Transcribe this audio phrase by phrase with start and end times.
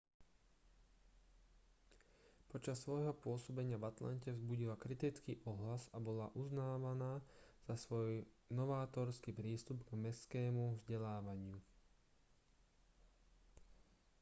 [2.51, 7.13] počas svojho pôsobenia v atlante vzbudila kritický ohlas a bola uznávaná
[7.69, 8.09] za svoj
[8.59, 11.57] novátorský prístup k mestskému vzdelávaniu